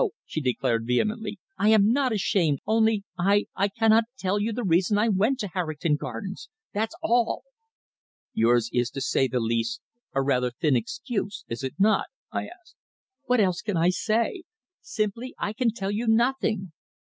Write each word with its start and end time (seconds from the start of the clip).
she 0.25 0.41
declared 0.41 0.87
vehemently. 0.87 1.37
"I 1.59 1.69
am 1.69 1.91
not 1.93 2.11
ashamed 2.11 2.57
only 2.65 3.03
I 3.19 3.45
I 3.55 3.67
cannot 3.67 4.05
tell 4.17 4.39
you 4.39 4.51
the 4.51 4.63
reason 4.63 4.97
I 4.97 5.09
went 5.09 5.37
to 5.41 5.49
Harrington 5.49 5.95
Gardens. 5.95 6.49
That's 6.73 6.95
all." 7.03 7.43
"Yours 8.33 8.71
is, 8.73 8.89
to 8.89 9.01
say 9.01 9.27
the 9.27 9.39
least, 9.39 9.79
a 10.15 10.23
rather 10.23 10.49
thin 10.49 10.75
excuse, 10.75 11.45
is 11.49 11.63
it 11.63 11.75
not?" 11.77 12.07
I 12.31 12.47
asked. 12.47 12.73
"What 13.27 13.41
else 13.41 13.61
can 13.61 13.77
I 13.77 13.89
say? 13.89 14.41
Simply 14.81 15.35
I 15.37 15.53
can 15.53 15.71
tell 15.71 15.91
you 15.91 16.07
nothing." 16.07 16.71